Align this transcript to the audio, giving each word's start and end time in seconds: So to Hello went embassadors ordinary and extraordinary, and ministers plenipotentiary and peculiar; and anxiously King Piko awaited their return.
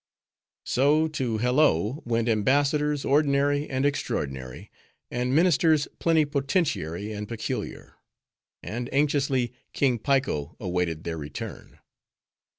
So 0.65 1.07
to 1.09 1.37
Hello 1.37 2.01
went 2.07 2.27
embassadors 2.27 3.05
ordinary 3.05 3.69
and 3.69 3.85
extraordinary, 3.85 4.71
and 5.11 5.35
ministers 5.35 5.87
plenipotentiary 5.99 7.11
and 7.13 7.29
peculiar; 7.29 7.97
and 8.63 8.91
anxiously 8.91 9.53
King 9.73 9.99
Piko 9.99 10.57
awaited 10.59 11.03
their 11.03 11.19
return. 11.19 11.77